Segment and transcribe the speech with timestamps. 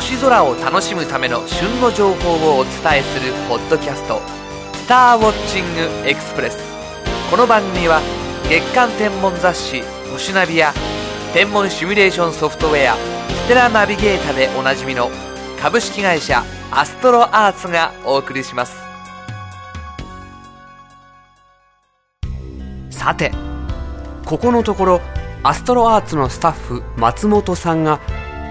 [0.00, 4.18] 星空を楽しむための旬の情報をお伝えするポッドキャスト
[4.72, 6.56] 「スターウォッチングエクスプレス」
[7.30, 8.00] この番組は
[8.48, 10.72] 月間天文雑誌「星ナビ」や
[11.34, 12.96] 天文シミュレーションソフトウェア
[13.44, 15.10] 「ステラナビゲータ」でおなじみの
[15.60, 18.78] 株式会社アストロアーツがお送りします。
[22.90, 23.32] さて
[24.24, 25.00] ここのところ
[25.42, 28.00] アストロアーツのスタッフ松本さんが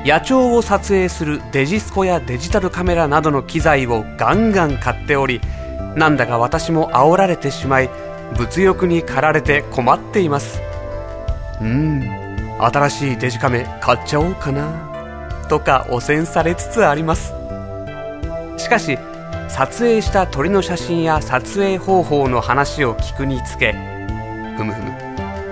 [0.05, 5.41] 野鳥を撮影するデジスコやデジタルカメラなどの機材をガンガン買っており
[5.95, 7.89] なんだか私も煽られてしまい
[8.37, 10.61] 物欲に駆られて困っています。
[11.61, 12.01] うん。
[12.59, 14.89] 新しいデジカメ買っちゃおうかな
[15.49, 17.33] とか汚染されつつあります。
[18.57, 18.97] しかし
[19.49, 23.73] 撮影した鳥の写真や撮影方法の話を聞くにつけ
[24.57, 24.93] ふむふむ。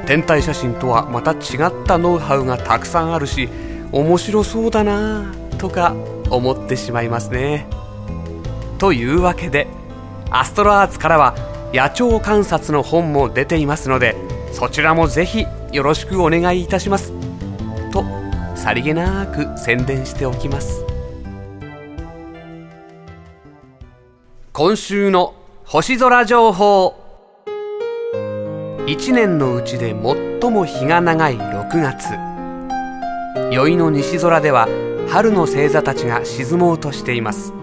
[0.05, 3.49] 天体写真とはまた違ったノウハウがたくさんあるし
[3.91, 5.95] 面白そうだなとか
[6.29, 7.67] 思ってしまいますね。
[8.77, 9.67] というわけで
[10.29, 11.35] アストロアーツからは
[11.73, 14.15] 野鳥観察の本も出ていますので
[14.51, 17.11] そちらもぜひよろしくお願いいたします。
[17.91, 18.03] と
[18.55, 20.85] さりげなく宣伝しておきます。
[24.53, 25.35] 今週の
[25.65, 26.95] 星空情報。
[28.87, 29.93] 1年のうちで
[30.41, 32.26] 最も日が長い6月。
[33.51, 34.67] 宵の西空では
[35.09, 37.53] 春の星座たちが沈もうとしています。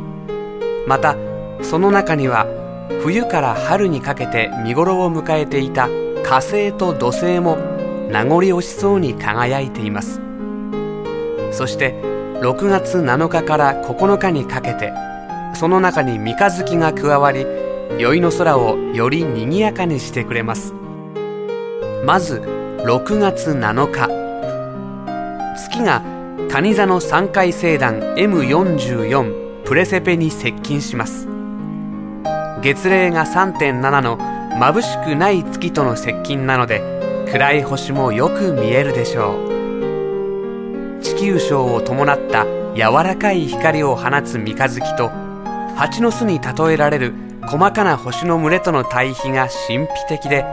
[0.87, 1.17] また
[1.63, 2.47] その中には
[3.03, 5.89] 冬から春にかけて見頃を迎えていた
[6.23, 7.57] 火星と土星も
[8.11, 10.21] 名残惜しそうに輝いています。
[11.53, 11.95] そして
[12.41, 14.93] 6月7日から9日にかけて
[15.55, 17.47] その中に三日月が加わり
[17.99, 20.75] 宵の空をより賑やかにしてくれます。
[22.05, 22.41] まず
[22.85, 24.24] 6月7日。
[25.75, 26.03] 月が
[26.51, 31.27] 蟹座の3回星団 M44 プレセペに接近します。
[32.63, 41.03] 月齢が3.7の眩しくない月との接近なので暗い星もよく見えるでしょう。
[41.03, 45.11] 地球章を伴った柔らかい光を放つ三日月と
[45.75, 50.45] 蜂の巣に例えられる細かな星の群れとの対比が神秘的で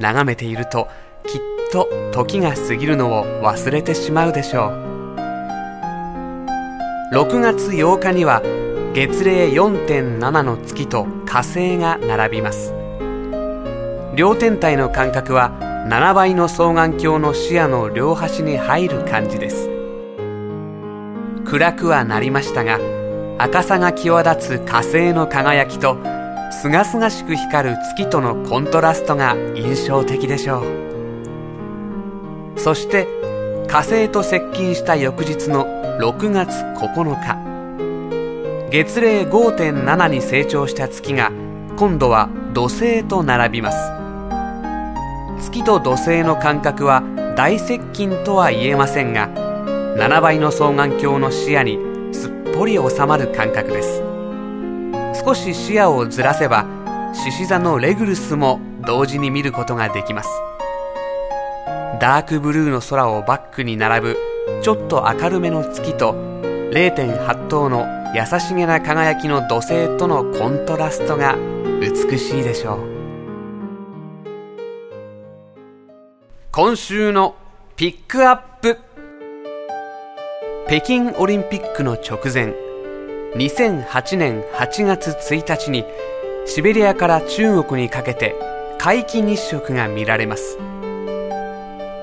[0.00, 0.88] 眺めていると
[1.26, 4.88] きっとと時が過ぎるのを忘れてしまうでしょう。
[7.12, 8.42] 6月8日には
[8.94, 12.74] 月齢4.7の月と火星が並びます。
[14.14, 15.52] 両天体の間隔は
[15.88, 19.70] 7倍の双眼鏡の視野の両端に入る感じです。
[21.44, 22.78] 暗くはなりましたが
[23.38, 25.96] 赤さが際立つ火星の輝きと
[26.50, 30.97] すがすがしく光る月とのコントラストが印象的でしょう。
[32.58, 33.06] そして
[33.68, 35.66] 火星と接近した翌日の
[36.00, 37.48] 6月9日。
[38.70, 41.30] 月齢5.7に成長した月が
[41.76, 43.78] 今度は土星と並びます。
[45.40, 47.02] 月と土星の間隔は
[47.36, 49.28] 大接近とは言えませんが
[49.96, 51.78] 7倍の双眼鏡の視野に
[52.12, 54.02] すっぽり収まる感覚です。
[55.24, 56.66] 少し視野をずらせば
[57.14, 60.28] 獅子座のレグルスも同時に見ることができます。
[62.00, 64.16] ダークブルーの空をバックに並ぶ
[64.62, 71.36] ちょっと明るめの月と0.8頭の優しげな輝きの土星とのコントラストが
[71.80, 72.98] 美しいでしょう。
[76.52, 77.36] 今週の
[77.76, 78.78] ピックアップ。
[80.68, 82.54] 北京オリンピックの直前
[83.34, 85.84] 2008年8月1日に
[86.46, 88.34] シベリアから中国にかけて
[88.78, 90.58] 皆既日食が見られます。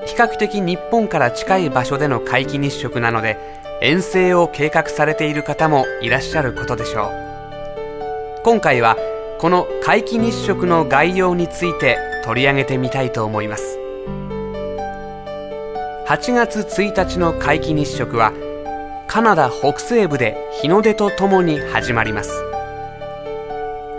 [0.06, 3.36] 比較的日本から近い場所での皆既日食なので
[3.82, 8.42] 遠征を計画されている方もいらっしゃることでしょう。
[8.44, 8.96] 今回は
[9.38, 13.78] この皆既日食の概要について取り上げてみたいと思います。
[16.06, 18.32] 8月1日の皆既日食は
[19.08, 22.30] カナダ北西部で日の出とともに始まります。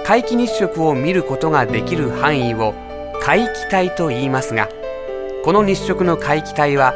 [0.06, 2.74] 皆既日食を見ることができる範囲を
[3.21, 4.69] 皆既帯と言いますが
[5.44, 6.94] この日食の皆既帯は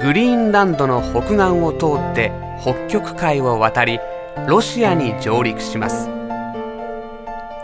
[0.00, 3.98] グリーンランドの北岸を通って北極海を渡り
[4.46, 6.08] ロシアに上陸します。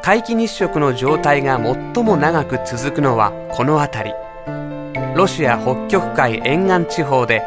[0.02, 4.14] 皆既日食の状態が最も長く続くのはこの辺り。
[5.14, 7.42] ロシア北極海沿岸地方で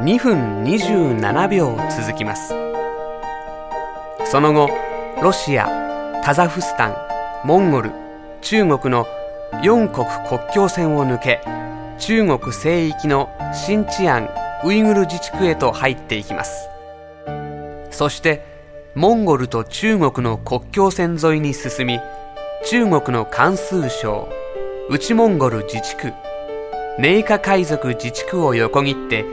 [0.00, 2.54] 2分27秒続きます。
[4.24, 4.70] その後
[5.22, 6.96] ロシアカザフスタン
[7.44, 7.90] モンゴル
[8.40, 9.06] 中国の
[9.62, 11.42] 4国国境線を抜け
[12.04, 14.28] 中国西域のシンチアン
[14.64, 16.68] ウイグル自治区へと入っていきます。
[17.92, 18.44] そして
[18.96, 22.00] モンゴルと中国の国境線沿いに進み
[22.66, 24.28] 中国の関数省
[24.90, 26.12] 内モンゴル自治区
[26.98, 29.24] 寧夏海賊自治区を横切って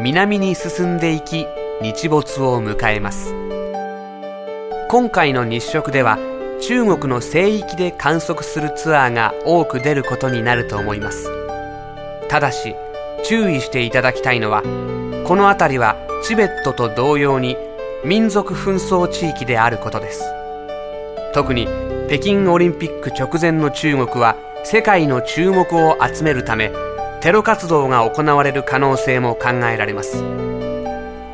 [0.00, 1.46] 南に進んでいき
[1.80, 3.36] 日没を迎えます。
[4.88, 6.18] 今回の日食では
[6.60, 11.45] 中国の西域で観測するツアーが多く出ることになると思います。
[12.28, 12.74] ただし
[13.24, 14.62] 注意していただきたいのは
[15.26, 17.56] この辺りはチベットと同様に
[18.04, 20.24] 民族紛争地域であることです。
[21.32, 21.68] 特に
[22.08, 26.72] 北京オリンピック直前の中国は世界の注目を集めるため
[27.20, 30.22] テロ活動が行われる可能性も考えられます。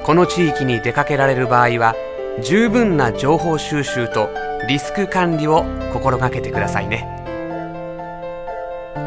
[0.02, 1.94] この地域に出かけられる場合は
[2.42, 4.30] 十分な情報収集と
[4.68, 7.21] リスク管理を心がけてくださいね。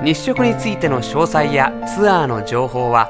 [0.06, 3.10] 日食についての詳細やツアーの情報は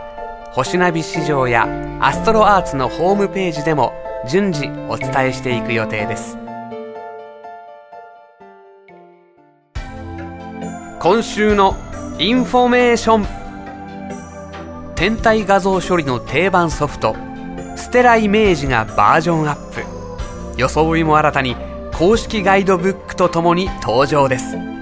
[0.53, 1.67] 星ナビ市場や
[1.99, 3.91] アストロアーツのホームページでも
[4.29, 6.37] 順次お伝えしていく予定です。
[11.01, 11.75] 今週の
[12.17, 14.95] インフォメーション。
[14.95, 17.13] 天体画像処理の定番ソフト
[17.75, 19.83] ステライメージがバージョンアップ。
[20.57, 21.57] 装いも新たに
[21.93, 24.74] 公式ガイドブックとともに登場です。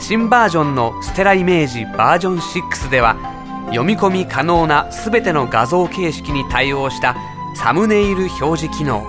[0.00, 3.16] 新バージョンのステライメージバージョン6では
[3.66, 7.16] 読み込み可能な全ての画像形式に対応した
[7.56, 9.04] サムネイル表示機能。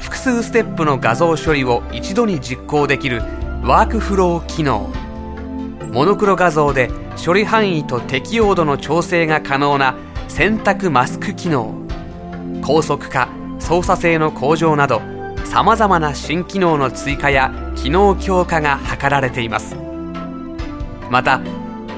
[0.00, 3.22] 複数ステップの画像処理を一度に実行できる
[3.62, 4.90] ワークフロー機能。
[5.92, 6.90] モノクロ画像で
[7.24, 9.96] 処理範囲と適用度の調整が可能な
[10.28, 11.72] 選択マスク機能。
[12.62, 13.28] 高速化
[13.60, 15.00] 操作性の向上など
[15.44, 19.83] さまざまな新機能の追加や機能強化が図られています。
[21.10, 21.40] また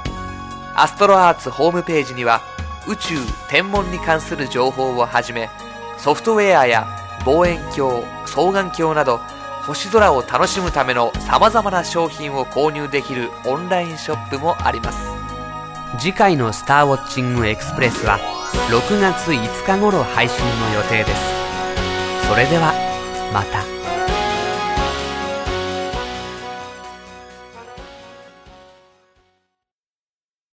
[0.75, 2.41] アストロアーツホームページには
[2.87, 3.15] 宇宙
[3.49, 5.49] 天文に関する情報をはじめ
[5.97, 6.87] ソフトウェアや
[7.25, 9.19] 望遠鏡双眼鏡など
[9.65, 14.99] 星空を楽しむためのさまざまな商品を購入できるオンラインショップもあります。
[15.99, 18.19] 次回の「スターウォッチングエクスプレス」は
[18.69, 21.36] 6月5日頃配信の予定です。
[22.27, 22.73] それでは
[23.33, 23.76] また。